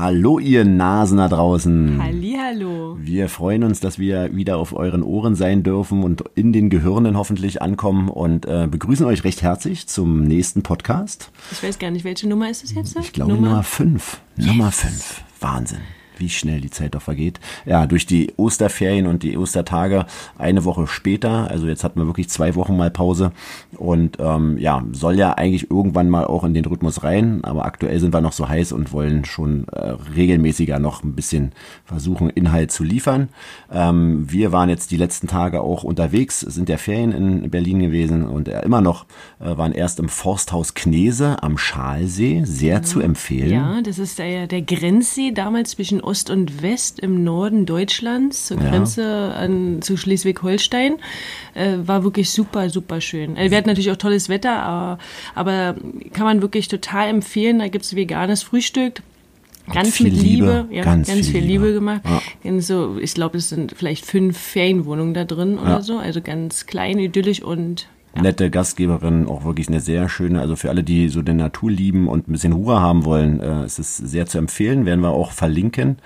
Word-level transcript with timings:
Hallo 0.00 0.38
ihr 0.38 0.64
Nasen 0.64 1.18
da 1.18 1.28
draußen. 1.28 2.02
Hallihallo. 2.02 2.96
Wir 2.98 3.28
freuen 3.28 3.64
uns, 3.64 3.80
dass 3.80 3.98
wir 3.98 4.34
wieder 4.34 4.56
auf 4.56 4.72
euren 4.72 5.02
Ohren 5.02 5.34
sein 5.34 5.62
dürfen 5.62 6.02
und 6.02 6.24
in 6.34 6.54
den 6.54 6.70
Gehirnen 6.70 7.18
hoffentlich 7.18 7.60
ankommen 7.60 8.08
und 8.08 8.46
äh, 8.46 8.66
begrüßen 8.66 9.04
euch 9.04 9.24
recht 9.24 9.42
herzlich 9.42 9.88
zum 9.88 10.22
nächsten 10.22 10.62
Podcast. 10.62 11.30
Ich 11.52 11.62
weiß 11.62 11.78
gar 11.78 11.90
nicht, 11.90 12.04
welche 12.04 12.26
Nummer 12.26 12.48
ist 12.48 12.64
es 12.64 12.74
jetzt? 12.74 12.96
Ich 12.98 13.12
glaube 13.12 13.34
Nummer 13.34 13.62
5. 13.62 14.22
Nummer 14.36 14.72
5. 14.72 15.22
Wahnsinn 15.38 15.80
wie 16.20 16.28
schnell 16.28 16.60
die 16.60 16.70
Zeit 16.70 16.94
doch 16.94 17.02
vergeht. 17.02 17.40
Ja, 17.66 17.86
durch 17.86 18.06
die 18.06 18.32
Osterferien 18.36 19.06
und 19.06 19.22
die 19.22 19.36
Ostertage 19.36 20.06
eine 20.38 20.64
Woche 20.64 20.86
später, 20.86 21.50
also 21.50 21.66
jetzt 21.66 21.84
hatten 21.84 22.00
wir 22.00 22.06
wirklich 22.06 22.28
zwei 22.28 22.54
Wochen 22.54 22.76
mal 22.76 22.90
Pause 22.90 23.32
und 23.76 24.18
ähm, 24.20 24.58
ja, 24.58 24.84
soll 24.92 25.16
ja 25.16 25.32
eigentlich 25.32 25.70
irgendwann 25.70 26.08
mal 26.08 26.24
auch 26.24 26.44
in 26.44 26.54
den 26.54 26.64
Rhythmus 26.64 27.02
rein, 27.02 27.42
aber 27.44 27.64
aktuell 27.64 27.98
sind 28.00 28.14
wir 28.14 28.20
noch 28.20 28.32
so 28.32 28.48
heiß 28.48 28.72
und 28.72 28.92
wollen 28.92 29.24
schon 29.24 29.66
äh, 29.68 29.96
regelmäßiger 30.14 30.78
noch 30.78 31.02
ein 31.02 31.14
bisschen 31.14 31.52
versuchen, 31.84 32.30
Inhalt 32.30 32.70
zu 32.70 32.84
liefern. 32.84 33.28
Ähm, 33.72 34.30
wir 34.30 34.52
waren 34.52 34.68
jetzt 34.68 34.90
die 34.90 34.96
letzten 34.96 35.26
Tage 35.26 35.62
auch 35.62 35.84
unterwegs, 35.84 36.40
sind 36.40 36.68
der 36.68 36.78
Ferien 36.78 37.12
in 37.12 37.50
Berlin 37.50 37.80
gewesen 37.80 38.26
und 38.26 38.48
äh, 38.48 38.62
immer 38.62 38.80
noch 38.80 39.06
äh, 39.40 39.56
waren 39.56 39.72
erst 39.72 39.98
im 39.98 40.08
Forsthaus 40.08 40.74
Knese 40.74 41.42
am 41.42 41.58
Schalsee, 41.58 42.42
sehr 42.44 42.78
mhm. 42.78 42.84
zu 42.84 43.00
empfehlen. 43.00 43.50
Ja, 43.50 43.82
das 43.82 43.98
ist 43.98 44.18
der, 44.18 44.46
der 44.46 44.62
Grenzsee 44.62 45.32
damals 45.32 45.70
zwischen 45.70 46.00
Ost 46.10 46.28
und 46.28 46.62
West 46.62 46.98
im 46.98 47.22
Norden 47.22 47.66
Deutschlands, 47.66 48.46
zur 48.46 48.56
Grenze 48.56 49.02
ja. 49.02 49.30
an, 49.32 49.80
zu 49.80 49.96
Schleswig-Holstein. 49.96 50.96
Äh, 51.54 51.76
war 51.84 52.02
wirklich 52.02 52.30
super, 52.30 52.68
super 52.68 53.00
schön. 53.00 53.36
Äh, 53.36 53.50
wir 53.50 53.58
hatten 53.58 53.68
natürlich 53.68 53.92
auch 53.92 53.96
tolles 53.96 54.28
Wetter, 54.28 54.60
aber, 54.60 54.98
aber 55.36 55.76
kann 56.12 56.24
man 56.24 56.42
wirklich 56.42 56.66
total 56.66 57.08
empfehlen. 57.08 57.60
Da 57.60 57.68
gibt 57.68 57.84
es 57.84 57.94
veganes 57.94 58.42
Frühstück 58.42 59.02
ganz 59.72 60.00
mit 60.00 60.12
Liebe, 60.12 60.66
Liebe 60.68 60.74
ja, 60.74 60.82
ganz, 60.82 61.06
ganz 61.06 61.26
viel, 61.26 61.40
viel 61.40 61.44
Liebe, 61.44 61.66
Liebe 61.66 61.74
gemacht. 61.74 62.02
Ja. 62.42 62.60
So, 62.60 62.98
ich 63.00 63.14
glaube, 63.14 63.38
es 63.38 63.48
sind 63.48 63.74
vielleicht 63.76 64.04
fünf 64.04 64.36
Ferienwohnungen 64.36 65.14
da 65.14 65.24
drin 65.24 65.56
ja. 65.56 65.62
oder 65.62 65.82
so, 65.82 65.98
also 65.98 66.20
ganz 66.20 66.66
klein, 66.66 66.98
idyllisch 66.98 67.42
und. 67.42 67.86
Nette 68.20 68.50
Gastgeberin, 68.50 69.26
auch 69.28 69.44
wirklich 69.44 69.68
eine 69.68 69.80
sehr 69.80 70.08
schöne, 70.08 70.40
also 70.40 70.56
für 70.56 70.68
alle, 70.68 70.82
die 70.82 71.08
so 71.08 71.22
die 71.22 71.32
Natur 71.32 71.70
lieben 71.70 72.08
und 72.08 72.28
ein 72.28 72.32
bisschen 72.32 72.52
Ruhe 72.52 72.80
haben 72.80 73.04
wollen, 73.04 73.40
äh, 73.40 73.64
ist 73.64 73.78
es 73.78 73.96
sehr 73.96 74.26
zu 74.26 74.38
empfehlen, 74.38 74.84
werden 74.84 75.00
wir 75.00 75.10
auch 75.10 75.32
verlinken. 75.32 75.98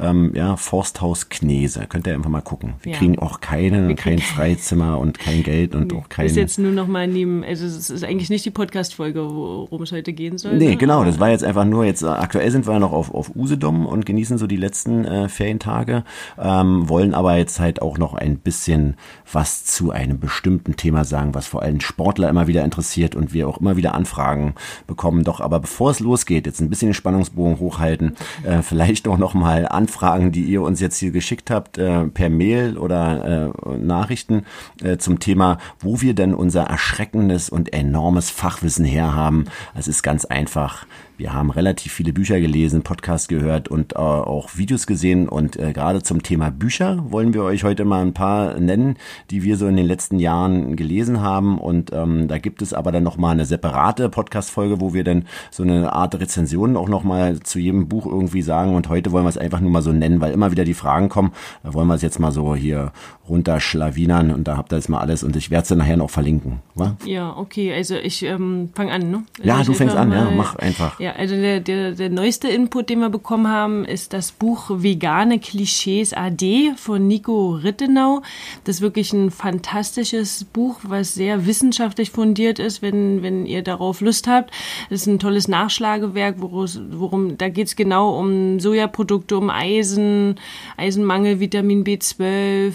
Ähm, 0.00 0.32
ja, 0.34 0.56
Forsthaus 0.56 1.28
Knese, 1.28 1.86
könnt 1.88 2.06
ihr 2.06 2.14
einfach 2.14 2.30
mal 2.30 2.40
gucken. 2.40 2.74
Wir 2.82 2.92
ja. 2.92 2.98
kriegen 2.98 3.18
auch 3.18 3.40
keine, 3.40 3.88
wir 3.88 3.94
kein 3.94 4.18
Freizimmer 4.18 4.98
und 4.98 5.18
kein 5.18 5.42
Geld 5.42 5.74
und 5.74 5.92
auch 5.94 6.08
kein... 6.08 6.26
ist 6.26 6.36
jetzt 6.36 6.58
nur 6.58 6.72
noch 6.72 6.88
mal 6.88 7.06
neben, 7.06 7.44
also 7.44 7.64
es 7.64 7.90
ist 7.90 8.04
eigentlich 8.04 8.30
nicht 8.30 8.44
die 8.44 8.50
Podcast-Folge, 8.50 9.20
worum 9.22 9.82
es 9.82 9.92
heute 9.92 10.12
gehen 10.12 10.38
soll. 10.38 10.56
Nee, 10.56 10.70
ne? 10.70 10.76
genau, 10.76 11.04
das 11.04 11.20
war 11.20 11.30
jetzt 11.30 11.44
einfach 11.44 11.64
nur 11.64 11.84
jetzt, 11.84 12.04
aktuell 12.04 12.50
sind 12.50 12.66
wir 12.66 12.78
noch 12.80 12.92
auf, 12.92 13.14
auf 13.14 13.36
Usedom 13.36 13.86
und 13.86 14.04
genießen 14.04 14.36
so 14.36 14.46
die 14.46 14.56
letzten 14.56 15.04
äh, 15.04 15.28
Ferientage, 15.28 16.04
ähm, 16.38 16.88
wollen 16.88 17.14
aber 17.14 17.36
jetzt 17.36 17.60
halt 17.60 17.80
auch 17.82 17.98
noch 17.98 18.14
ein 18.14 18.38
bisschen 18.38 18.96
was 19.30 19.64
zu 19.64 19.90
einem 19.90 20.18
bestimmten 20.18 20.76
Thema 20.76 21.04
sagen, 21.04 21.34
was 21.34 21.51
vor 21.52 21.62
allem 21.62 21.80
Sportler 21.80 22.30
immer 22.30 22.46
wieder 22.46 22.64
interessiert 22.64 23.14
und 23.14 23.34
wir 23.34 23.46
auch 23.46 23.58
immer 23.58 23.76
wieder 23.76 23.94
Anfragen 23.94 24.54
bekommen. 24.86 25.22
Doch 25.22 25.40
aber 25.40 25.60
bevor 25.60 25.90
es 25.90 26.00
losgeht, 26.00 26.46
jetzt 26.46 26.60
ein 26.60 26.70
bisschen 26.70 26.88
den 26.88 26.94
Spannungsbogen 26.94 27.58
hochhalten, 27.58 28.16
äh, 28.42 28.62
vielleicht 28.62 29.06
auch 29.06 29.18
noch 29.18 29.34
mal 29.34 29.68
Anfragen, 29.68 30.32
die 30.32 30.44
ihr 30.44 30.62
uns 30.62 30.80
jetzt 30.80 30.96
hier 30.96 31.10
geschickt 31.10 31.50
habt, 31.50 31.76
äh, 31.76 32.06
per 32.06 32.30
Mail 32.30 32.78
oder 32.78 33.52
äh, 33.66 33.76
Nachrichten 33.76 34.46
äh, 34.82 34.96
zum 34.96 35.20
Thema, 35.20 35.58
wo 35.78 36.00
wir 36.00 36.14
denn 36.14 36.32
unser 36.32 36.62
erschreckendes 36.62 37.50
und 37.50 37.74
enormes 37.74 38.30
Fachwissen 38.30 38.86
herhaben. 38.86 39.44
Es 39.74 39.88
ist 39.88 40.02
ganz 40.02 40.24
einfach. 40.24 40.86
Wir 41.22 41.32
haben 41.32 41.50
relativ 41.50 41.92
viele 41.92 42.12
Bücher 42.12 42.40
gelesen, 42.40 42.82
Podcasts 42.82 43.28
gehört 43.28 43.68
und 43.68 43.92
äh, 43.92 43.98
auch 43.98 44.56
Videos 44.56 44.88
gesehen. 44.88 45.28
Und 45.28 45.56
äh, 45.56 45.72
gerade 45.72 46.02
zum 46.02 46.24
Thema 46.24 46.50
Bücher 46.50 46.98
wollen 47.12 47.32
wir 47.32 47.44
euch 47.44 47.62
heute 47.62 47.84
mal 47.84 48.02
ein 48.02 48.12
paar 48.12 48.58
nennen, 48.58 48.96
die 49.30 49.44
wir 49.44 49.56
so 49.56 49.68
in 49.68 49.76
den 49.76 49.86
letzten 49.86 50.18
Jahren 50.18 50.74
gelesen 50.74 51.20
haben. 51.20 51.60
Und 51.60 51.92
ähm, 51.92 52.26
da 52.26 52.38
gibt 52.38 52.60
es 52.60 52.74
aber 52.74 52.90
dann 52.90 53.04
nochmal 53.04 53.34
eine 53.34 53.44
separate 53.44 54.08
Podcast-Folge, 54.08 54.80
wo 54.80 54.94
wir 54.94 55.04
dann 55.04 55.26
so 55.52 55.62
eine 55.62 55.92
Art 55.92 56.16
Rezension 56.16 56.76
auch 56.76 56.88
nochmal 56.88 57.38
zu 57.38 57.60
jedem 57.60 57.86
Buch 57.86 58.04
irgendwie 58.06 58.42
sagen. 58.42 58.74
Und 58.74 58.88
heute 58.88 59.12
wollen 59.12 59.24
wir 59.24 59.28
es 59.28 59.38
einfach 59.38 59.60
nur 59.60 59.70
mal 59.70 59.82
so 59.82 59.92
nennen, 59.92 60.20
weil 60.20 60.32
immer 60.32 60.50
wieder 60.50 60.64
die 60.64 60.74
Fragen 60.74 61.08
kommen. 61.08 61.30
Da 61.62 61.72
wollen 61.72 61.86
wir 61.86 61.94
es 61.94 62.02
jetzt 62.02 62.18
mal 62.18 62.32
so 62.32 62.56
hier 62.56 62.90
runterschlawinern 63.28 64.32
und 64.32 64.48
da 64.48 64.56
habt 64.56 64.72
ihr 64.72 64.76
jetzt 64.76 64.88
mal 64.88 64.98
alles. 64.98 65.22
Und 65.22 65.36
ich 65.36 65.52
werde 65.52 65.62
es 65.62 65.68
dann 65.68 65.78
nachher 65.78 65.96
noch 65.96 66.10
verlinken. 66.10 66.62
Wa? 66.74 66.96
Ja, 67.04 67.36
okay. 67.36 67.72
Also 67.72 67.94
ich 67.94 68.24
ähm, 68.24 68.70
fange 68.74 68.90
an, 68.90 69.08
ne? 69.08 69.22
Ja, 69.40 69.58
also 69.58 69.70
du 69.70 69.78
fängst 69.78 69.94
an, 69.94 70.10
ja, 70.10 70.28
mach 70.34 70.56
einfach. 70.56 70.98
Ja, 70.98 71.11
also 71.16 71.34
der, 71.34 71.60
der, 71.60 71.92
der 71.92 72.10
neueste 72.10 72.48
Input, 72.48 72.90
den 72.90 73.00
wir 73.00 73.10
bekommen 73.10 73.48
haben, 73.48 73.84
ist 73.84 74.12
das 74.12 74.32
Buch 74.32 74.70
Vegane 74.70 75.38
Klischees 75.38 76.12
AD 76.12 76.74
von 76.76 77.06
Nico 77.06 77.52
Rittenau. 77.52 78.22
Das 78.64 78.76
ist 78.76 78.82
wirklich 78.82 79.12
ein 79.12 79.30
fantastisches 79.30 80.44
Buch, 80.44 80.80
was 80.82 81.14
sehr 81.14 81.46
wissenschaftlich 81.46 82.10
fundiert 82.10 82.58
ist, 82.58 82.82
wenn, 82.82 83.22
wenn 83.22 83.46
ihr 83.46 83.62
darauf 83.62 84.00
Lust 84.00 84.26
habt. 84.26 84.50
Das 84.90 85.02
ist 85.02 85.06
ein 85.06 85.18
tolles 85.18 85.48
Nachschlagewerk, 85.48 86.36
worum, 86.38 87.38
da 87.38 87.48
geht 87.48 87.68
es 87.68 87.76
genau 87.76 88.18
um 88.18 88.60
Sojaprodukte, 88.60 89.36
um 89.36 89.50
Eisen, 89.50 90.36
Eisenmangel, 90.76 91.40
Vitamin 91.40 91.84
B12, 91.84 92.72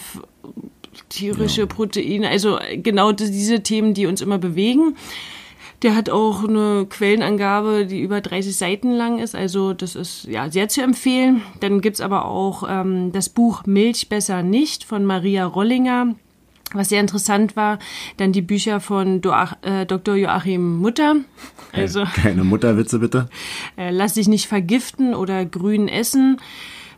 tierische 1.10 1.62
ja. 1.62 1.68
Proteine, 1.68 2.30
also 2.30 2.60
genau 2.76 3.12
diese 3.12 3.62
Themen, 3.62 3.94
die 3.94 4.06
uns 4.06 4.22
immer 4.22 4.38
bewegen. 4.38 4.96
Der 5.84 5.96
hat 5.96 6.10
auch 6.10 6.44
eine 6.44 6.88
Quellenangabe, 6.90 7.86
die 7.86 8.02
über 8.02 8.20
30 8.22 8.56
Seiten 8.56 8.92
lang 8.92 9.20
ist. 9.20 9.36
Also 9.36 9.74
das 9.74 9.96
ist 9.96 10.24
ja 10.26 10.50
sehr 10.50 10.70
zu 10.70 10.82
empfehlen. 10.82 11.42
Dann 11.60 11.82
gibt's 11.82 12.02
aber 12.02 12.26
auch 12.26 12.64
ähm, 12.68 13.12
das 13.12 13.30
Buch 13.30 13.66
Milch 13.66 14.10
besser 14.10 14.42
nicht 14.42 14.84
von 14.84 15.06
Maria 15.06 15.46
Rollinger. 15.46 16.16
Was 16.74 16.90
sehr 16.90 17.00
interessant 17.00 17.56
war, 17.56 17.80
dann 18.18 18.34
die 18.34 18.42
Bücher 18.42 18.82
von 18.82 19.22
äh, 19.62 19.86
Dr. 19.86 20.16
Joachim 20.16 20.78
Mutter. 20.78 21.16
Also, 21.72 22.04
Keine 22.16 22.44
Mutterwitze 22.44 23.00
bitte. 23.00 23.30
Äh, 23.78 23.92
Lass 23.92 24.16
dich 24.16 24.28
nicht 24.28 24.48
vergiften 24.48 25.14
oder 25.14 25.46
grün 25.46 25.88
essen. 25.88 26.38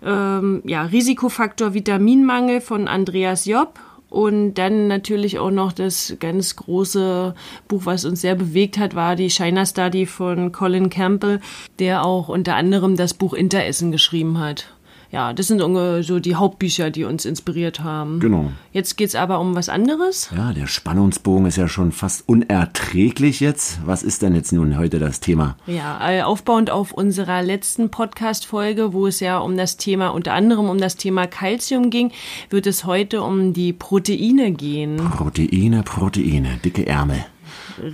Ähm, 0.01 0.61
ja, 0.63 0.83
Risikofaktor 0.83 1.73
Vitaminmangel 1.73 2.61
von 2.61 2.87
Andreas 2.87 3.45
Job 3.45 3.79
und 4.09 4.55
dann 4.55 4.87
natürlich 4.87 5.39
auch 5.39 5.51
noch 5.51 5.71
das 5.71 6.15
ganz 6.19 6.55
große 6.55 7.35
Buch, 7.67 7.81
was 7.85 8.05
uns 8.05 8.21
sehr 8.21 8.35
bewegt 8.35 8.77
hat, 8.77 8.95
war 8.95 9.15
die 9.15 9.29
China 9.29 9.65
Study 9.65 10.05
von 10.05 10.51
Colin 10.51 10.89
Campbell, 10.89 11.39
der 11.77 12.05
auch 12.05 12.29
unter 12.29 12.55
anderem 12.55 12.95
das 12.95 13.13
Buch 13.13 13.33
Interessen 13.33 13.91
geschrieben 13.91 14.39
hat 14.39 14.67
ja, 15.11 15.33
das 15.33 15.47
sind 15.47 15.59
so 15.59 16.19
die 16.19 16.35
Hauptbücher, 16.35 16.91
die 16.91 17.03
uns 17.03 17.25
inspiriert 17.25 17.79
haben. 17.79 18.19
Genau. 18.19 18.51
Jetzt 18.71 18.95
geht 18.95 19.09
es 19.09 19.15
aber 19.15 19.39
um 19.39 19.55
was 19.55 19.67
anderes. 19.67 20.29
Ja, 20.35 20.53
der 20.53 20.67
Spannungsbogen 20.67 21.47
ist 21.47 21.57
ja 21.57 21.67
schon 21.67 21.91
fast 21.91 22.29
unerträglich 22.29 23.39
jetzt. 23.39 23.79
Was 23.85 24.03
ist 24.03 24.21
denn 24.21 24.35
jetzt 24.35 24.51
nun 24.51 24.77
heute 24.77 24.99
das 24.99 25.19
Thema? 25.19 25.57
Ja, 25.65 26.11
äh, 26.11 26.21
aufbauend 26.21 26.69
auf 26.69 26.91
unserer 26.91 27.41
letzten 27.41 27.89
Podcast-Folge, 27.89 28.93
wo 28.93 29.07
es 29.07 29.19
ja 29.19 29.39
um 29.39 29.57
das 29.57 29.77
Thema, 29.77 30.09
unter 30.09 30.33
anderem 30.33 30.69
um 30.69 30.77
das 30.77 30.95
Thema 30.95 31.25
Calcium 31.25 31.89
ging, 31.89 32.11
wird 32.51 32.67
es 32.67 32.85
heute 32.85 33.23
um 33.23 33.53
die 33.53 33.73
Proteine 33.73 34.51
gehen. 34.51 34.97
Proteine, 34.97 35.81
Proteine, 35.81 36.59
dicke 36.63 36.85
Ärmel. 36.85 37.25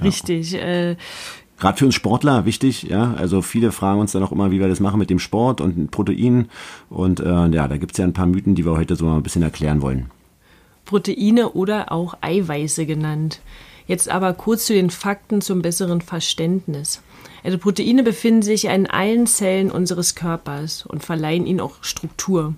Richtig. 0.02 0.52
Ja. 0.52 0.60
Äh, 0.60 0.96
gerade 1.60 1.78
für 1.78 1.86
uns 1.86 1.96
Sportler 1.96 2.46
wichtig, 2.46 2.84
ja. 2.84 3.14
Also 3.18 3.42
viele 3.42 3.72
fragen 3.72 4.00
uns 4.00 4.12
dann 4.12 4.24
auch 4.24 4.32
immer, 4.32 4.52
wie 4.52 4.60
wir 4.60 4.68
das 4.68 4.80
machen 4.80 5.00
mit 5.00 5.10
dem 5.10 5.20
Sport 5.20 5.62
und 5.62 5.92
Proteinen. 5.92 6.50
Und 6.90 7.20
äh, 7.20 7.48
ja, 7.48 7.68
da 7.68 7.78
gibt's 7.78 7.98
ja 7.98 8.06
ein 8.06 8.14
paar 8.14 8.28
Mythen, 8.28 8.56
die 8.56 8.66
wir 8.66 8.78
heute 8.78 8.96
so 8.96 9.06
mal 9.06 9.18
ein 9.18 9.24
bisschen 9.24 9.44
erklären 9.44 9.82
wollen. 9.82 10.12
Proteine 10.86 11.52
oder 11.52 11.92
auch 11.92 12.16
Eiweiße 12.22 12.86
genannt. 12.86 13.42
Jetzt 13.88 14.10
aber 14.10 14.34
kurz 14.34 14.66
zu 14.66 14.74
den 14.74 14.90
Fakten 14.90 15.42
zum 15.42 15.62
besseren 15.62 16.02
Verständnis. 16.02 17.02
Also 17.44 17.58
Proteine 17.58 18.04
befinden 18.04 18.42
sich 18.42 18.66
in 18.66 18.88
allen 18.88 19.28
Zellen 19.28 19.70
unseres 19.70 20.16
Körpers 20.16 20.86
und 20.86 21.04
verleihen 21.04 21.46
ihnen 21.46 21.60
auch 21.60 21.84
Struktur. 21.84 22.56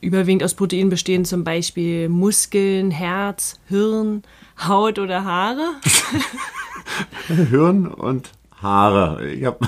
Überwiegend 0.00 0.42
aus 0.44 0.54
Proteinen 0.54 0.88
bestehen 0.88 1.24
zum 1.24 1.44
Beispiel 1.44 2.08
Muskeln, 2.08 2.90
Herz, 2.90 3.58
Hirn, 3.66 4.22
Haut 4.66 4.98
oder 4.98 5.24
Haare. 5.24 5.74
Hirn 7.50 7.86
und 7.86 8.30
Haare. 8.62 9.30
Ich 9.32 9.44
habe 9.44 9.58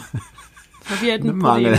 einen 1.02 1.38
Proteinmangel. 1.38 1.78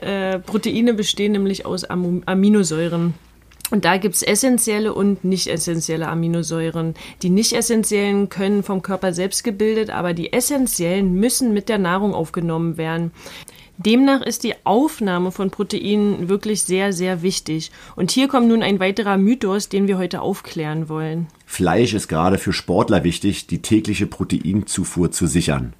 äh, 0.00 0.38
Proteine 0.38 0.94
bestehen 0.94 1.32
nämlich 1.32 1.66
aus 1.66 1.84
Am 1.84 2.22
Aminosäuren. 2.26 3.14
Und 3.70 3.84
da 3.84 3.98
gibt 3.98 4.16
es 4.16 4.22
essentielle 4.22 4.92
und 4.92 5.22
nicht 5.22 5.46
essentielle 5.46 6.08
Aminosäuren. 6.08 6.94
Die 7.22 7.30
nicht 7.30 7.52
essentiellen 7.52 8.28
können 8.28 8.64
vom 8.64 8.82
Körper 8.82 9.12
selbst 9.12 9.44
gebildet, 9.44 9.90
aber 9.90 10.12
die 10.12 10.32
essentiellen 10.32 11.14
müssen 11.14 11.52
mit 11.52 11.68
der 11.68 11.78
Nahrung 11.78 12.12
aufgenommen 12.12 12.76
werden. 12.76 13.12
Demnach 13.84 14.20
ist 14.20 14.44
die 14.44 14.54
Aufnahme 14.64 15.32
von 15.32 15.50
Proteinen 15.50 16.28
wirklich 16.28 16.62
sehr, 16.62 16.92
sehr 16.92 17.22
wichtig. 17.22 17.70
Und 17.96 18.10
hier 18.10 18.28
kommt 18.28 18.48
nun 18.48 18.62
ein 18.62 18.78
weiterer 18.78 19.16
Mythos, 19.16 19.70
den 19.70 19.88
wir 19.88 19.96
heute 19.96 20.20
aufklären 20.20 20.90
wollen. 20.90 21.28
Fleisch 21.46 21.94
ist 21.94 22.08
gerade 22.08 22.36
für 22.36 22.52
Sportler 22.52 23.04
wichtig, 23.04 23.46
die 23.46 23.62
tägliche 23.62 24.06
Proteinzufuhr 24.06 25.10
zu 25.12 25.26
sichern. 25.26 25.72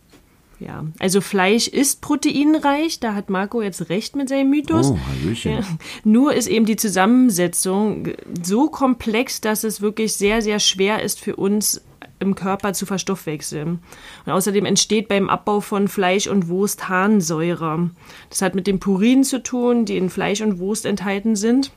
ja. 0.61 0.85
Also 0.99 1.20
Fleisch 1.20 1.69
ist 1.69 2.00
proteinreich, 2.00 3.00
da 3.00 3.14
hat 3.14 3.29
Marco 3.29 3.61
jetzt 3.61 3.91
recht 3.91 4.17
mit 4.17 4.31
seinem 4.31 4.49
Mythos. 4.49 4.93
Oh, 4.93 4.99
Hallöchen. 5.06 5.53
Ja. 5.53 5.61
Nur 6.03 6.32
ist 6.32 6.49
eben 6.49 6.64
die 6.64 6.76
Zusammensetzung 6.76 8.08
so 8.43 8.70
komplex, 8.70 9.43
dass 9.43 9.62
es 9.62 9.82
wirklich 9.82 10.14
sehr, 10.14 10.41
sehr 10.41 10.58
schwer 10.58 11.03
ist 11.03 11.20
für 11.20 11.37
uns 11.37 11.82
im 12.20 12.34
Körper 12.34 12.72
zu 12.72 12.87
verstoffwechseln. 12.87 13.81
Und 14.25 14.32
außerdem 14.32 14.64
entsteht 14.64 15.08
beim 15.08 15.28
Abbau 15.28 15.61
von 15.61 15.88
Fleisch 15.88 16.26
und 16.26 16.49
Wurst 16.49 16.88
Harnsäure. 16.88 17.90
Das 18.28 18.43
hat 18.43 18.55
mit 18.55 18.67
den 18.67 18.78
Purinen 18.78 19.25
zu 19.25 19.43
tun, 19.43 19.84
die 19.84 19.96
in 19.96 20.11
Fleisch 20.11 20.40
und 20.40 20.58
Wurst 20.58 20.87
enthalten 20.87 21.37
sind. 21.37 21.72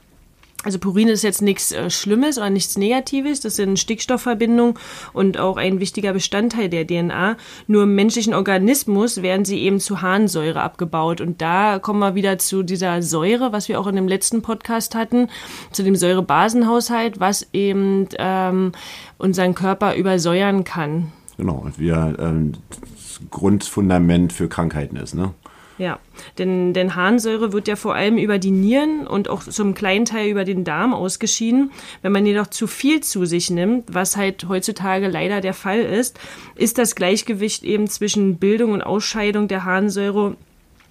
Also 0.63 0.79
Purin 0.79 1.09
ist 1.09 1.23
jetzt 1.23 1.41
nichts 1.41 1.71
äh, 1.71 1.89
Schlimmes 1.89 2.37
oder 2.37 2.49
nichts 2.49 2.77
Negatives, 2.77 3.41
das 3.41 3.57
sind 3.57 3.77
Stickstoffverbindungen 3.77 4.75
und 5.11 5.37
auch 5.37 5.57
ein 5.57 5.79
wichtiger 5.79 6.13
Bestandteil 6.13 6.69
der 6.69 6.87
DNA. 6.87 7.35
Nur 7.67 7.83
im 7.83 7.95
menschlichen 7.95 8.33
Organismus 8.33 9.21
werden 9.21 9.45
sie 9.45 9.59
eben 9.59 9.79
zu 9.79 10.01
Harnsäure 10.01 10.61
abgebaut. 10.61 11.21
Und 11.21 11.41
da 11.41 11.79
kommen 11.79 11.99
wir 11.99 12.15
wieder 12.15 12.37
zu 12.37 12.63
dieser 12.63 13.01
Säure, 13.01 13.51
was 13.51 13.67
wir 13.67 13.79
auch 13.79 13.87
in 13.87 13.95
dem 13.95 14.07
letzten 14.07 14.41
Podcast 14.41 14.95
hatten, 14.95 15.27
zu 15.71 15.83
dem 15.83 15.95
Säurebasenhaushalt, 15.95 17.19
was 17.19 17.47
eben 17.51 18.07
ähm, 18.17 18.71
unseren 19.17 19.55
Körper 19.55 19.95
übersäuern 19.95 20.63
kann. 20.63 21.11
Genau, 21.37 21.55
und 21.55 21.79
wir 21.79 22.15
ähm, 22.19 22.53
das 22.95 23.19
Grundfundament 23.29 24.31
für 24.31 24.47
Krankheiten 24.47 24.95
ist, 24.95 25.13
ne? 25.13 25.33
Ja, 25.77 25.99
denn, 26.37 26.73
denn 26.73 26.95
Harnsäure 26.95 27.51
wird 27.51 27.67
ja 27.67 27.75
vor 27.75 27.95
allem 27.95 28.17
über 28.17 28.37
die 28.37 28.51
Nieren 28.51 29.07
und 29.07 29.27
auch 29.27 29.43
zum 29.43 29.73
kleinen 29.73 30.05
Teil 30.05 30.29
über 30.29 30.45
den 30.45 30.63
Darm 30.63 30.93
ausgeschieden. 30.93 31.71
Wenn 32.03 32.11
man 32.11 32.25
jedoch 32.25 32.47
zu 32.47 32.67
viel 32.67 33.01
zu 33.01 33.25
sich 33.25 33.49
nimmt, 33.49 33.93
was 33.93 34.15
halt 34.15 34.47
heutzutage 34.47 35.07
leider 35.07 35.41
der 35.41 35.53
Fall 35.53 35.79
ist, 35.79 36.19
ist 36.55 36.77
das 36.77 36.95
Gleichgewicht 36.95 37.63
eben 37.63 37.87
zwischen 37.87 38.37
Bildung 38.37 38.71
und 38.71 38.83
Ausscheidung 38.83 39.47
der 39.47 39.65
Harnsäure 39.65 40.35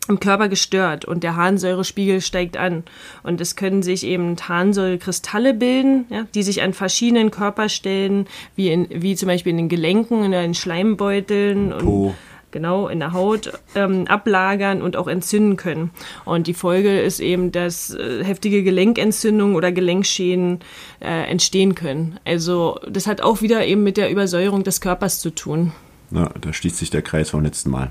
im 0.08 0.18
Körper 0.18 0.48
gestört 0.48 1.04
und 1.04 1.22
der 1.22 1.36
Harnsäurespiegel 1.36 2.20
steigt 2.20 2.56
an. 2.56 2.82
Und 3.22 3.40
es 3.40 3.54
können 3.54 3.84
sich 3.84 4.04
eben 4.04 4.36
Harnsäurekristalle 4.36 5.54
bilden, 5.54 6.06
ja, 6.10 6.26
die 6.34 6.42
sich 6.42 6.62
an 6.62 6.72
verschiedenen 6.72 7.30
Körperstellen, 7.30 8.26
wie, 8.56 8.70
in, 8.70 8.88
wie 8.90 9.14
zum 9.14 9.28
Beispiel 9.28 9.50
in 9.50 9.58
den 9.58 9.68
Gelenken, 9.68 10.24
in 10.24 10.32
den 10.32 10.54
Schleimbeuteln 10.54 11.72
und 11.72 12.14
genau 12.52 12.88
in 12.88 13.00
der 13.00 13.12
Haut 13.12 13.52
ähm, 13.74 14.06
ablagern 14.06 14.82
und 14.82 14.96
auch 14.96 15.08
entzünden 15.08 15.56
können. 15.56 15.90
Und 16.24 16.46
die 16.46 16.54
Folge 16.54 17.00
ist 17.00 17.20
eben, 17.20 17.50
dass 17.50 17.92
äh, 17.92 18.22
heftige 18.22 18.62
Gelenkentzündungen 18.62 19.56
oder 19.56 19.72
Gelenkschäden 19.72 20.60
äh, 21.00 21.28
entstehen 21.28 21.74
können. 21.74 22.20
Also 22.24 22.78
das 22.88 23.06
hat 23.06 23.20
auch 23.20 23.42
wieder 23.42 23.66
eben 23.66 23.82
mit 23.82 23.96
der 23.96 24.10
Übersäuerung 24.10 24.62
des 24.62 24.80
Körpers 24.80 25.20
zu 25.20 25.30
tun. 25.30 25.72
Na, 26.10 26.30
da 26.40 26.52
schließt 26.52 26.76
sich 26.76 26.90
der 26.90 27.02
Kreis 27.02 27.30
vom 27.30 27.42
letzten 27.42 27.70
Mal. 27.70 27.90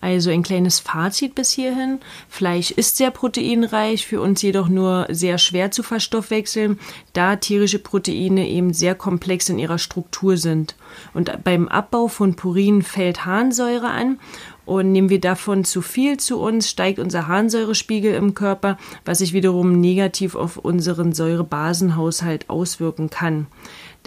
Also 0.00 0.30
ein 0.30 0.44
kleines 0.44 0.78
Fazit 0.78 1.34
bis 1.34 1.50
hierhin. 1.50 1.98
Fleisch 2.28 2.70
ist 2.70 2.96
sehr 2.96 3.10
proteinreich, 3.10 4.06
für 4.06 4.20
uns 4.20 4.42
jedoch 4.42 4.68
nur 4.68 5.06
sehr 5.10 5.38
schwer 5.38 5.72
zu 5.72 5.82
verstoffwechseln, 5.82 6.78
da 7.12 7.36
tierische 7.36 7.80
Proteine 7.80 8.48
eben 8.48 8.72
sehr 8.72 8.94
komplex 8.94 9.48
in 9.48 9.58
ihrer 9.58 9.78
Struktur 9.78 10.36
sind. 10.36 10.76
Und 11.14 11.32
beim 11.42 11.66
Abbau 11.68 12.06
von 12.06 12.36
Purin 12.36 12.82
fällt 12.82 13.24
Harnsäure 13.24 13.88
an 13.88 14.20
und 14.68 14.92
nehmen 14.92 15.08
wir 15.08 15.20
davon 15.20 15.64
zu 15.64 15.80
viel 15.80 16.18
zu 16.18 16.38
uns, 16.38 16.68
steigt 16.68 16.98
unser 16.98 17.26
Harnsäurespiegel 17.26 18.14
im 18.14 18.34
Körper, 18.34 18.76
was 19.06 19.18
sich 19.18 19.32
wiederum 19.32 19.80
negativ 19.80 20.34
auf 20.34 20.58
unseren 20.58 21.12
Säurebasenhaushalt 21.12 22.50
auswirken 22.50 23.08
kann. 23.08 23.46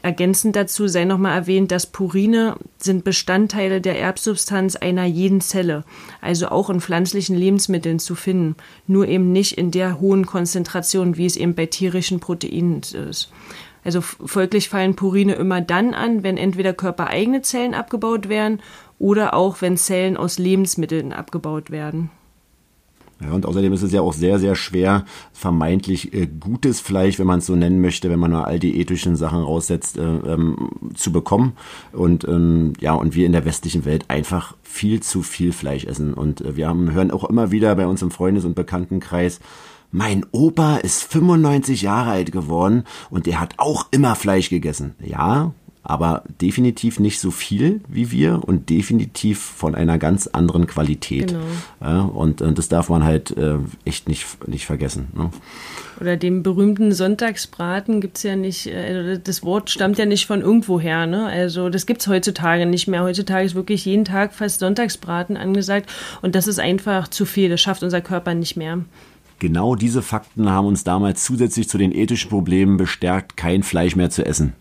Ergänzend 0.03 0.55
dazu 0.55 0.87
sei 0.87 1.05
nochmal 1.05 1.35
erwähnt, 1.35 1.71
dass 1.71 1.87
Purine 1.87 2.57
sind 2.77 3.03
Bestandteile 3.03 3.81
der 3.81 3.99
Erbsubstanz 3.99 4.75
einer 4.75 5.05
jeden 5.05 5.41
Zelle, 5.41 5.83
also 6.21 6.49
auch 6.49 6.69
in 6.69 6.79
pflanzlichen 6.79 7.35
Lebensmitteln 7.35 7.97
zu 7.97 8.13
finden, 8.13 8.55
nur 8.85 9.07
eben 9.07 9.31
nicht 9.31 9.57
in 9.57 9.71
der 9.71 9.99
hohen 9.99 10.27
Konzentration, 10.27 11.17
wie 11.17 11.25
es 11.25 11.37
eben 11.37 11.55
bei 11.55 11.65
tierischen 11.65 12.19
Proteinen 12.19 12.81
ist. 12.81 13.31
Also 13.83 14.01
folglich 14.01 14.69
fallen 14.69 14.95
Purine 14.95 15.33
immer 15.33 15.61
dann 15.61 15.93
an, 15.93 16.23
wenn 16.23 16.37
entweder 16.37 16.73
körpereigene 16.73 17.41
Zellen 17.41 17.73
abgebaut 17.73 18.29
werden 18.29 18.61
oder 18.99 19.33
auch 19.33 19.61
wenn 19.61 19.77
Zellen 19.77 20.17
aus 20.17 20.37
Lebensmitteln 20.37 21.13
abgebaut 21.13 21.71
werden. 21.71 22.11
Ja, 23.23 23.33
und 23.33 23.45
außerdem 23.45 23.71
ist 23.73 23.83
es 23.83 23.91
ja 23.91 24.01
auch 24.01 24.13
sehr, 24.13 24.39
sehr 24.39 24.55
schwer, 24.55 25.05
vermeintlich 25.31 26.13
äh, 26.13 26.27
gutes 26.27 26.79
Fleisch, 26.79 27.19
wenn 27.19 27.27
man 27.27 27.39
es 27.39 27.45
so 27.45 27.55
nennen 27.55 27.79
möchte, 27.79 28.09
wenn 28.09 28.19
man 28.19 28.31
nur 28.31 28.47
all 28.47 28.57
die 28.57 28.79
ethischen 28.79 29.15
Sachen 29.15 29.43
raussetzt, 29.43 29.97
äh, 29.97 30.01
ähm, 30.01 30.69
zu 30.95 31.11
bekommen. 31.11 31.53
Und 31.91 32.27
ähm, 32.27 32.73
ja, 32.79 32.93
und 32.93 33.13
wir 33.13 33.27
in 33.27 33.31
der 33.31 33.45
westlichen 33.45 33.85
Welt 33.85 34.05
einfach 34.07 34.55
viel 34.63 35.01
zu 35.01 35.21
viel 35.21 35.51
Fleisch 35.51 35.85
essen. 35.85 36.15
Und 36.15 36.41
äh, 36.41 36.55
wir 36.55 36.67
haben, 36.67 36.93
hören 36.93 37.11
auch 37.11 37.23
immer 37.29 37.51
wieder 37.51 37.75
bei 37.75 37.85
uns 37.85 38.01
im 38.01 38.09
Freundes- 38.09 38.45
und 38.45 38.55
Bekanntenkreis, 38.55 39.39
mein 39.91 40.25
Opa 40.31 40.77
ist 40.77 41.03
95 41.03 41.81
Jahre 41.81 42.11
alt 42.11 42.31
geworden 42.31 42.83
und 43.09 43.25
der 43.25 43.39
hat 43.39 43.55
auch 43.57 43.87
immer 43.91 44.15
Fleisch 44.15 44.49
gegessen. 44.49 44.95
Ja, 45.03 45.53
aber 45.83 46.23
definitiv 46.39 46.99
nicht 46.99 47.19
so 47.19 47.31
viel 47.31 47.81
wie 47.87 48.11
wir 48.11 48.41
und 48.45 48.69
definitiv 48.69 49.39
von 49.39 49.73
einer 49.73 49.97
ganz 49.97 50.27
anderen 50.27 50.67
Qualität. 50.67 51.29
Genau. 51.29 51.41
Ja, 51.81 52.01
und, 52.01 52.41
und, 52.41 52.57
das 52.59 52.69
darf 52.69 52.89
man 52.89 53.03
halt 53.03 53.35
äh, 53.35 53.55
echt 53.83 54.07
nicht, 54.07 54.47
nicht 54.47 54.67
vergessen. 54.67 55.07
Ne? 55.15 55.31
Oder 55.99 56.17
dem 56.17 56.43
berühmten 56.43 56.91
Sonntagsbraten 56.91 57.99
gibt 57.99 58.17
es 58.17 58.23
ja 58.23 58.35
nicht, 58.35 58.67
äh, 58.67 59.19
das 59.19 59.43
Wort 59.43 59.71
stammt 59.71 59.97
ja 59.97 60.05
nicht 60.05 60.27
von 60.27 60.41
irgendwoher. 60.41 61.07
Ne? 61.07 61.25
Also 61.25 61.69
das 61.69 61.87
gibt 61.87 62.01
es 62.01 62.07
heutzutage 62.07 62.67
nicht 62.67 62.87
mehr. 62.87 63.01
Heutzutage 63.01 63.45
ist 63.45 63.55
wirklich 63.55 63.83
jeden 63.85 64.05
Tag 64.05 64.33
fast 64.33 64.59
Sonntagsbraten 64.59 65.35
angesagt 65.35 65.91
und 66.21 66.35
das 66.35 66.45
ist 66.47 66.59
einfach 66.59 67.07
zu 67.07 67.25
viel. 67.25 67.49
Das 67.49 67.59
schafft 67.59 67.81
unser 67.81 68.01
Körper 68.01 68.35
nicht 68.35 68.55
mehr. 68.55 68.81
Genau 69.41 69.73
diese 69.73 70.03
Fakten 70.03 70.51
haben 70.51 70.67
uns 70.67 70.83
damals 70.83 71.23
zusätzlich 71.23 71.67
zu 71.67 71.79
den 71.79 71.91
ethischen 71.91 72.29
Problemen 72.29 72.77
bestärkt, 72.77 73.35
kein 73.37 73.63
Fleisch 73.63 73.95
mehr 73.95 74.11
zu 74.11 74.23
essen. 74.23 74.53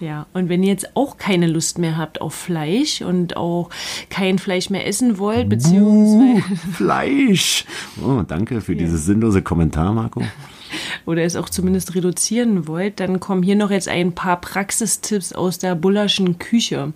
Ja, 0.00 0.26
und 0.34 0.50
wenn 0.50 0.62
ihr 0.62 0.68
jetzt 0.68 0.94
auch 0.94 1.16
keine 1.16 1.46
Lust 1.46 1.78
mehr 1.78 1.96
habt 1.96 2.20
auf 2.20 2.34
Fleisch 2.34 3.00
und 3.00 3.38
auch 3.38 3.70
kein 4.10 4.38
Fleisch 4.38 4.68
mehr 4.68 4.86
essen 4.86 5.16
wollt, 5.16 5.48
beziehungsweise. 5.48 6.42
Fleisch! 6.74 7.64
Oh, 8.04 8.20
danke 8.20 8.60
für 8.60 8.74
ja. 8.74 8.80
dieses 8.80 9.06
sinnlose 9.06 9.40
Kommentar, 9.40 9.94
Marco. 9.94 10.22
Oder 11.06 11.22
es 11.22 11.34
auch 11.34 11.48
zumindest 11.48 11.94
reduzieren 11.94 12.68
wollt, 12.68 13.00
dann 13.00 13.20
kommen 13.20 13.42
hier 13.42 13.56
noch 13.56 13.70
jetzt 13.70 13.88
ein 13.88 14.12
paar 14.12 14.42
Praxistipps 14.42 15.32
aus 15.32 15.56
der 15.58 15.74
bullerschen 15.74 16.38
Küche. 16.38 16.92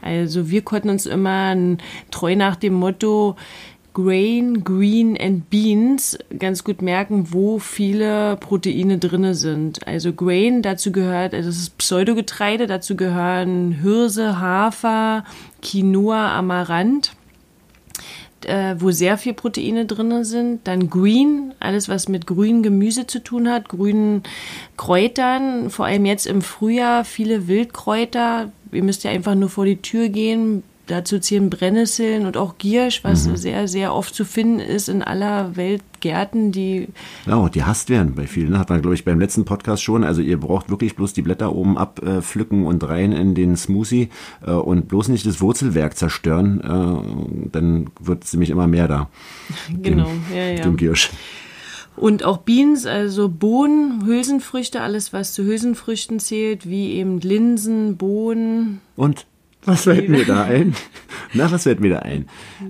Also 0.00 0.48
wir 0.48 0.62
konnten 0.62 0.88
uns 0.88 1.04
immer 1.04 1.54
treu 2.10 2.36
nach 2.36 2.56
dem 2.56 2.72
Motto, 2.72 3.36
Grain, 3.92 4.62
Green 4.64 5.16
and 5.20 5.50
Beans 5.50 6.18
ganz 6.38 6.64
gut 6.64 6.80
merken, 6.82 7.32
wo 7.32 7.58
viele 7.58 8.36
Proteine 8.36 8.98
drin 8.98 9.34
sind. 9.34 9.86
Also 9.86 10.12
Grain, 10.12 10.62
dazu 10.62 10.92
gehört, 10.92 11.34
also 11.34 11.48
das 11.48 11.58
ist 11.58 11.78
Pseudogetreide, 11.78 12.66
dazu 12.66 12.96
gehören 12.96 13.72
Hirse, 13.72 14.40
Hafer, 14.40 15.24
Quinoa, 15.62 16.36
Amaranth 16.38 17.12
äh, 18.44 18.76
wo 18.78 18.90
sehr 18.90 19.18
viel 19.18 19.34
Proteine 19.34 19.86
drin 19.86 20.24
sind. 20.24 20.66
Dann 20.66 20.90
Green, 20.90 21.54
alles 21.60 21.88
was 21.88 22.08
mit 22.08 22.26
grünem 22.26 22.62
Gemüse 22.62 23.06
zu 23.06 23.22
tun 23.22 23.48
hat, 23.48 23.68
grünen 23.68 24.22
Kräutern, 24.76 25.70
vor 25.70 25.86
allem 25.86 26.04
jetzt 26.06 26.26
im 26.26 26.42
Frühjahr 26.42 27.04
viele 27.04 27.48
Wildkräuter. 27.48 28.52
Ihr 28.72 28.82
müsst 28.82 29.04
ja 29.04 29.10
einfach 29.10 29.34
nur 29.34 29.48
vor 29.48 29.64
die 29.64 29.82
Tür 29.82 30.08
gehen, 30.08 30.62
Dazu 30.90 31.20
zählen 31.20 31.50
Brennnesseln 31.50 32.26
und 32.26 32.36
auch 32.36 32.58
Giersch, 32.58 33.04
was 33.04 33.28
mhm. 33.28 33.36
sehr, 33.36 33.68
sehr 33.68 33.94
oft 33.94 34.12
zu 34.12 34.24
finden 34.24 34.58
ist 34.58 34.88
in 34.88 35.02
aller 35.02 35.56
Welt 35.56 35.82
Gärten, 36.00 36.50
die. 36.50 36.88
Ja, 37.26 37.48
die 37.48 37.62
hasst 37.62 37.90
werden 37.90 38.14
bei 38.14 38.26
vielen. 38.26 38.58
Hat 38.58 38.70
man, 38.70 38.80
glaube 38.80 38.94
ich, 38.94 39.04
beim 39.04 39.20
letzten 39.20 39.44
Podcast 39.44 39.82
schon. 39.82 40.02
Also 40.02 40.20
ihr 40.20 40.40
braucht 40.40 40.68
wirklich 40.68 40.96
bloß 40.96 41.12
die 41.12 41.22
Blätter 41.22 41.54
oben 41.54 41.78
abpflücken 41.78 42.66
und 42.66 42.82
rein 42.88 43.12
in 43.12 43.34
den 43.34 43.56
Smoothie 43.56 44.08
äh, 44.44 44.50
und 44.50 44.88
bloß 44.88 45.08
nicht 45.08 45.26
das 45.26 45.40
Wurzelwerk 45.40 45.96
zerstören. 45.96 46.60
Äh, 46.60 47.48
dann 47.52 47.90
wird 48.00 48.24
es 48.24 48.32
nämlich 48.32 48.50
immer 48.50 48.66
mehr 48.66 48.88
da. 48.88 49.08
Genau, 49.82 50.06
dem, 50.06 50.36
ja, 50.36 50.48
ja. 50.48 50.62
Dem 50.62 50.76
Giersch. 50.76 51.10
Und 51.96 52.24
auch 52.24 52.38
Beans, 52.38 52.86
also 52.86 53.28
Bohnen, 53.28 54.04
Hülsenfrüchte, 54.06 54.80
alles 54.80 55.12
was 55.12 55.34
zu 55.34 55.44
Hülsenfrüchten 55.44 56.18
zählt, 56.18 56.68
wie 56.68 56.94
eben 56.94 57.20
Linsen, 57.20 57.96
Bohnen. 57.96 58.80
Und 58.96 59.26
was 59.64 59.84
fällt 59.84 60.08
mir 60.08 60.24
da 60.24 60.44
ein? 60.44 60.74
Na, 61.34 61.50
was 61.50 61.64
fällt 61.64 61.80
mir 61.80 61.90
da 61.90 61.98
ein? 62.00 62.26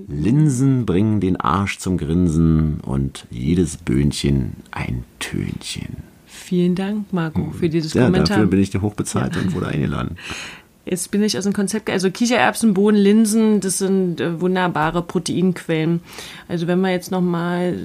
Linsen 0.08 0.86
bringen 0.86 1.20
den 1.20 1.36
Arsch 1.36 1.78
zum 1.78 1.96
Grinsen 1.96 2.80
und 2.80 3.26
jedes 3.30 3.76
Böhnchen 3.76 4.56
ein 4.70 5.04
Tönchen. 5.18 6.10
Vielen 6.26 6.74
Dank, 6.74 7.12
Marco, 7.12 7.52
für 7.52 7.68
dieses 7.68 7.94
ja, 7.94 8.04
Kommentar. 8.04 8.38
Dafür 8.38 8.50
bin 8.50 8.60
ich 8.60 8.70
dir 8.70 8.82
hochbezahlt 8.82 9.36
ja. 9.36 9.42
und 9.42 9.54
wurde 9.54 9.68
eingeladen. 9.68 10.16
Jetzt 10.90 11.12
bin 11.12 11.22
ich 11.22 11.38
aus 11.38 11.44
dem 11.44 11.52
Konzept, 11.52 11.88
also 11.88 12.10
Kichererbsen, 12.10 12.74
Bohnen, 12.74 13.00
Linsen, 13.00 13.60
das 13.60 13.78
sind 13.78 14.20
äh, 14.20 14.40
wunderbare 14.40 15.02
Proteinquellen. 15.02 16.00
Also 16.48 16.66
wenn 16.66 16.80
wir 16.80 16.90
jetzt 16.90 17.12
nochmal, 17.12 17.78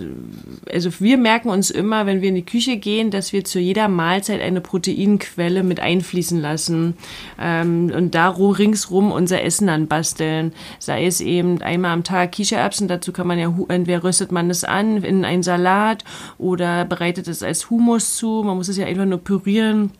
also 0.74 0.90
wir 1.00 1.20
merken 1.20 1.50
uns 1.50 1.70
immer, 1.70 2.08
wenn 2.08 2.24
wir 2.24 2.30
in 2.30 2.36
die 2.36 2.46
Küche 2.46 2.78
gehen, 2.78 3.12
dass 3.12 3.32
wir 3.32 3.44
zu 3.44 3.60
jeder 3.60 3.90
Mahlzeit 3.90 4.42
eine 4.42 4.60
Proteinquelle 4.60 5.62
mit 5.62 5.80
einfließen 5.80 6.42
lassen 6.42 6.96
ähm, 7.40 7.92
und 7.96 8.16
da 8.16 8.30
ringsrum 8.30 9.12
unser 9.12 9.44
Essen 9.44 9.70
anbasteln. 9.70 10.52
Sei 10.80 11.06
es 11.06 11.22
eben 11.22 11.62
einmal 11.62 11.92
am 11.92 12.04
Tag 12.04 12.32
Kichererbsen, 12.32 12.88
dazu 12.88 13.12
kann 13.12 13.28
man 13.28 13.38
ja, 13.38 13.56
entweder 13.68 14.04
röstet 14.04 14.32
man 14.32 14.50
es 14.50 14.64
an 14.64 15.04
in 15.04 15.26
einen 15.26 15.44
Salat 15.44 16.04
oder 16.40 16.86
bereitet 16.86 17.28
es 17.28 17.44
als 17.44 17.70
Humus 17.70 18.18
zu. 18.18 18.42
Man 18.44 18.58
muss 18.58 18.68
es 18.68 18.78
ja 18.78 18.88
einfach 18.88 19.06
nur 19.06 19.20
pürieren 19.20 19.92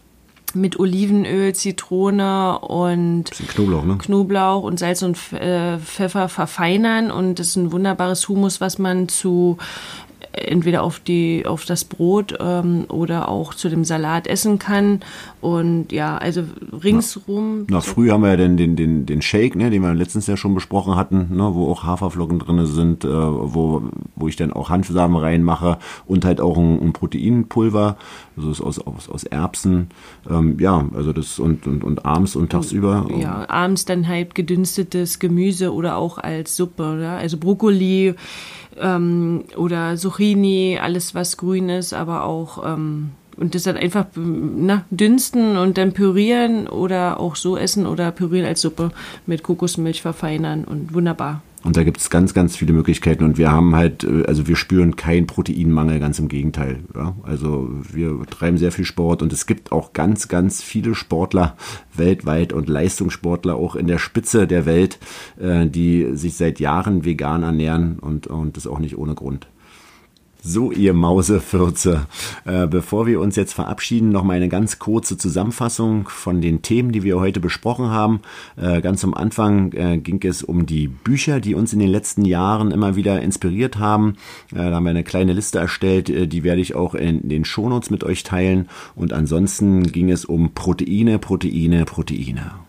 mit 0.56 0.80
Olivenöl, 0.80 1.54
Zitrone 1.54 2.60
und 2.60 3.32
Knoblauch, 3.50 3.84
ne? 3.86 3.98
Knoblauch 3.98 4.64
und 4.64 4.80
Salz 4.80 5.02
und 5.02 5.18
äh, 5.34 5.78
Pfeffer 5.78 6.30
verfeinern 6.30 7.12
und 7.12 7.40
das 7.40 7.48
ist 7.48 7.56
ein 7.58 7.72
wunderbares 7.72 8.28
Humus, 8.28 8.62
was 8.62 8.78
man 8.78 9.08
zu 9.08 9.58
entweder 10.38 10.84
auf 10.84 11.00
die 11.00 11.46
auf 11.46 11.66
das 11.66 11.86
Brot 11.86 12.38
ähm, 12.40 12.86
oder 12.90 13.30
auch 13.30 13.54
zu 13.54 13.70
dem 13.70 13.84
Salat 13.84 14.28
essen 14.28 14.60
kann. 14.60 15.02
Und 15.42 15.92
ja 15.92 16.18
also 16.18 16.44
ringsrum 16.84 17.66
na, 17.68 17.78
na 17.78 17.82
früh 17.82 18.10
haben 18.10 18.22
wir 18.22 18.30
ja 18.30 18.38
den 18.38 18.58
den 18.58 18.76
den 18.76 19.06
den 19.06 19.22
Shake 19.22 19.56
ne 19.56 19.70
den 19.70 19.82
wir 19.82 19.94
letztens 19.94 20.28
ja 20.28 20.38
schon 20.38 20.56
besprochen 20.56 20.96
hatten 20.96 21.36
ne 21.36 21.52
wo 21.54 21.72
auch 21.72 21.84
Haferflocken 21.84 22.40
drin 22.40 22.66
sind 22.66 23.06
äh, 23.06 23.10
wo 23.10 23.84
wo 24.16 24.28
ich 24.28 24.36
dann 24.36 24.54
auch 24.54 24.70
Hanfsamen 24.70 25.18
reinmache 25.18 25.78
und 26.06 26.26
halt 26.26 26.42
auch 26.42 26.58
ein, 26.58 26.82
ein 26.82 26.94
Proteinpulver. 26.94 27.98
Also 28.38 28.52
ist 28.52 28.62
aus 28.62 28.80
aus 28.80 29.10
aus 29.10 29.24
Erbsen. 29.24 29.90
Ähm, 30.30 30.58
ja 30.60 30.86
also 30.96 31.14
das 31.14 31.40
und 31.40 31.68
und 31.68 31.84
und 31.84 32.06
abends 32.06 32.36
und 32.36 32.52
tagsüber 32.52 33.08
ja 33.18 33.50
abends 33.50 33.86
dann 33.86 34.08
halt 34.08 34.36
gedünstetes 34.36 35.20
Gemüse 35.20 35.74
oder 35.74 35.98
auch 35.98 36.18
als 36.18 36.56
Suppe 36.56 36.96
oder? 36.96 37.18
also 37.18 37.38
Brokkoli 37.38 38.16
ähm, 38.80 39.46
oder 39.56 39.96
Zucchini, 39.98 40.80
alles 40.82 41.16
was 41.16 41.38
grün 41.38 41.70
ist, 41.70 41.94
aber 41.94 42.24
auch 42.24 42.64
ähm, 42.66 43.12
und 43.38 43.56
das 43.56 43.64
dann 43.64 43.78
einfach 43.78 44.06
na, 44.16 44.86
dünsten 44.90 45.58
und 45.58 45.78
dann 45.78 45.94
pürieren 45.94 46.68
oder 46.68 47.20
auch 47.20 47.36
so 47.36 47.58
essen 47.58 47.86
oder 47.86 48.12
pürieren 48.12 48.46
als 48.46 48.62
Suppe 48.62 48.92
mit 49.26 49.44
Kokosmilch 49.44 50.02
verfeinern 50.02 50.64
und 50.64 50.94
wunderbar. 50.94 51.42
Und 51.66 51.78
da 51.78 51.84
gibt 51.84 51.98
es 51.98 52.12
ganz, 52.12 52.36
ganz 52.36 52.56
viele 52.56 52.74
Möglichkeiten. 52.74 53.24
Und 53.24 53.40
wir 53.40 53.52
haben 53.52 53.76
halt, 53.76 54.04
äh, 54.04 54.24
also 54.28 54.48
wir 54.48 54.56
spüren 54.56 54.96
keinen 54.96 55.26
Proteinmangel, 55.26 56.00
ganz 56.00 56.20
im 56.20 56.28
Gegenteil. 56.28 56.82
Ja? 56.96 57.16
Also 57.24 57.70
wir 57.92 58.22
treiben 58.30 58.60
sehr 58.60 58.72
viel 58.72 58.86
Sport 58.86 59.24
und 59.24 59.34
es 59.34 59.48
gibt 59.48 59.72
auch 59.72 59.92
ganz, 59.92 60.28
ganz 60.28 60.62
viele 60.62 60.94
Sportler 60.94 61.58
weltweit 61.96 62.54
und 62.54 62.70
Leistungssportler 62.70 63.56
auch 63.56 63.76
in 63.76 63.88
der 63.88 63.98
Spitze 63.98 64.46
der 64.46 64.68
Welt, 64.68 65.00
äh, 65.40 65.66
die 65.66 66.10
sich 66.14 66.38
seit 66.38 66.60
Jahren 66.60 67.04
vegan 67.04 67.42
ernähren 67.42 67.98
und, 67.98 68.28
und 68.28 68.58
das 68.58 68.68
auch 68.68 68.78
nicht 68.78 68.96
ohne 68.96 69.16
Grund. 69.16 69.48
So, 70.48 70.72
ihr 70.72 70.94
Mausefürze. 70.94 72.06
Äh, 72.46 72.68
bevor 72.68 73.08
wir 73.08 73.20
uns 73.20 73.36
jetzt 73.36 73.54
verabschieden, 73.54 74.10
noch 74.10 74.24
mal 74.24 74.36
eine 74.36 74.48
ganz 74.48 74.78
kurze 74.78 75.18
Zusammenfassung 75.18 76.08
von 76.08 76.40
den 76.40 76.62
Themen, 76.62 76.92
die 76.92 77.02
wir 77.02 77.20
heute 77.20 77.40
besprochen 77.40 77.90
haben. 77.90 78.22
Äh, 78.56 78.82
ganz 78.82 79.04
am 79.04 79.16
Anfang 79.16 79.74
äh, 79.74 79.98
ging 79.98 80.22
es 80.22 80.44
um 80.44 80.68
die 80.68 80.88
Bücher, 80.88 81.40
die 81.40 81.56
uns 81.56 81.74
in 81.74 81.80
den 81.80 81.90
letzten 81.90 82.26
Jahren 82.26 82.70
immer 82.70 82.96
wieder 82.96 83.24
inspiriert 83.24 83.80
haben. 83.80 84.18
Äh, 84.52 84.58
da 84.58 84.76
haben 84.76 84.84
wir 84.84 84.92
eine 84.92 85.04
kleine 85.04 85.34
Liste 85.34 85.58
erstellt, 85.58 86.12
äh, 86.12 86.28
die 86.28 86.44
werde 86.44 86.62
ich 86.62 86.76
auch 86.76 86.94
in 86.94 87.28
den 87.28 87.44
Shownotes 87.44 87.90
mit 87.90 88.04
euch 88.04 88.22
teilen. 88.22 88.70
Und 88.96 89.14
ansonsten 89.14 89.92
ging 89.92 90.12
es 90.12 90.26
um 90.26 90.54
Proteine, 90.54 91.18
Proteine, 91.18 91.86
Proteine. 91.86 92.65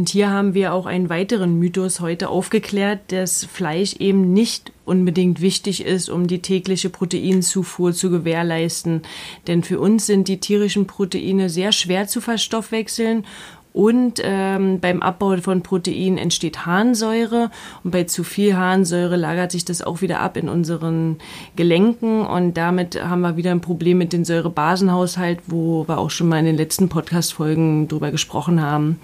Und 0.00 0.08
hier 0.08 0.30
haben 0.30 0.54
wir 0.54 0.72
auch 0.72 0.86
einen 0.86 1.10
weiteren 1.10 1.58
Mythos 1.58 2.00
heute 2.00 2.30
aufgeklärt, 2.30 3.12
dass 3.12 3.44
Fleisch 3.44 3.96
eben 3.96 4.32
nicht 4.32 4.72
unbedingt 4.86 5.42
wichtig 5.42 5.84
ist, 5.84 6.08
um 6.08 6.26
die 6.26 6.40
tägliche 6.40 6.88
Proteinzufuhr 6.88 7.92
zu 7.92 8.08
gewährleisten. 8.08 9.02
Denn 9.46 9.62
für 9.62 9.78
uns 9.78 10.06
sind 10.06 10.26
die 10.28 10.40
tierischen 10.40 10.86
Proteine 10.86 11.50
sehr 11.50 11.72
schwer 11.72 12.06
zu 12.06 12.22
verstoffwechseln 12.22 13.26
und 13.74 14.22
ähm, 14.24 14.80
beim 14.80 15.02
Abbau 15.02 15.36
von 15.36 15.62
Protein 15.62 16.16
entsteht 16.16 16.64
Harnsäure 16.64 17.50
und 17.84 17.90
bei 17.90 18.04
zu 18.04 18.24
viel 18.24 18.56
Harnsäure 18.56 19.16
lagert 19.16 19.52
sich 19.52 19.66
das 19.66 19.82
auch 19.82 20.00
wieder 20.00 20.20
ab 20.20 20.38
in 20.38 20.48
unseren 20.48 21.18
Gelenken 21.56 22.24
und 22.24 22.54
damit 22.54 23.04
haben 23.04 23.20
wir 23.20 23.36
wieder 23.36 23.50
ein 23.50 23.60
Problem 23.60 23.98
mit 23.98 24.14
dem 24.14 24.24
Säurebasenhaushalt, 24.24 25.40
wo 25.46 25.86
wir 25.86 25.98
auch 25.98 26.10
schon 26.10 26.28
mal 26.28 26.38
in 26.38 26.46
den 26.46 26.56
letzten 26.56 26.88
Podcast-Folgen 26.88 27.86
drüber 27.86 28.10
gesprochen 28.10 28.62
haben 28.62 28.98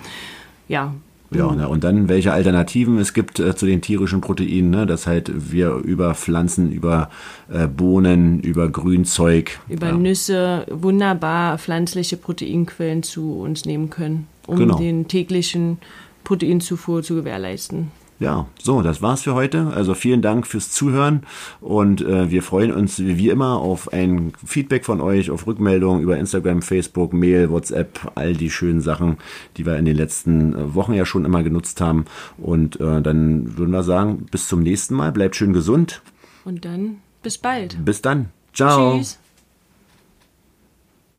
ja. 0.68 0.94
Ja, 1.32 1.52
ne, 1.52 1.68
und 1.68 1.82
dann 1.82 2.08
welche 2.08 2.32
Alternativen 2.32 2.98
es 2.98 3.12
gibt 3.12 3.40
äh, 3.40 3.56
zu 3.56 3.66
den 3.66 3.80
tierischen 3.80 4.20
Proteinen, 4.20 4.70
ne? 4.70 4.86
dass 4.86 5.08
halt 5.08 5.30
wir 5.52 5.72
über 5.72 6.14
Pflanzen, 6.14 6.70
über 6.70 7.10
äh, 7.52 7.66
Bohnen, 7.66 8.40
über 8.40 8.68
Grünzeug. 8.68 9.58
Über 9.68 9.88
ja. 9.88 9.96
Nüsse 9.96 10.66
wunderbar 10.70 11.58
pflanzliche 11.58 12.16
Proteinquellen 12.16 13.02
zu 13.02 13.40
uns 13.40 13.64
nehmen 13.64 13.90
können, 13.90 14.28
um 14.46 14.56
genau. 14.56 14.78
den 14.78 15.08
täglichen 15.08 15.78
Proteinzufuhr 16.22 17.02
zu 17.02 17.16
gewährleisten. 17.16 17.90
Ja, 18.18 18.46
so, 18.62 18.80
das 18.80 19.02
war's 19.02 19.22
für 19.22 19.34
heute. 19.34 19.72
Also 19.74 19.94
vielen 19.94 20.22
Dank 20.22 20.46
fürs 20.46 20.70
Zuhören 20.70 21.24
und 21.60 22.00
äh, 22.00 22.30
wir 22.30 22.42
freuen 22.42 22.72
uns 22.72 22.98
wie 22.98 23.28
immer 23.28 23.58
auf 23.58 23.92
ein 23.92 24.32
Feedback 24.44 24.86
von 24.86 25.02
euch, 25.02 25.30
auf 25.30 25.46
Rückmeldungen 25.46 26.02
über 26.02 26.16
Instagram, 26.16 26.62
Facebook, 26.62 27.12
Mail, 27.12 27.50
WhatsApp, 27.50 28.12
all 28.14 28.32
die 28.32 28.50
schönen 28.50 28.80
Sachen, 28.80 29.18
die 29.58 29.66
wir 29.66 29.76
in 29.76 29.84
den 29.84 29.96
letzten 29.96 30.54
äh, 30.54 30.74
Wochen 30.74 30.94
ja 30.94 31.04
schon 31.04 31.26
immer 31.26 31.42
genutzt 31.42 31.80
haben. 31.82 32.06
Und 32.38 32.80
äh, 32.80 33.02
dann 33.02 33.58
würden 33.58 33.72
wir 33.72 33.82
sagen, 33.82 34.26
bis 34.30 34.48
zum 34.48 34.62
nächsten 34.62 34.94
Mal, 34.94 35.12
bleibt 35.12 35.36
schön 35.36 35.52
gesund. 35.52 36.00
Und 36.44 36.64
dann 36.64 36.98
bis 37.22 37.36
bald. 37.36 37.84
Bis 37.84 38.00
dann. 38.00 38.30
Ciao. 38.54 38.96
Tschüss. 38.96 39.18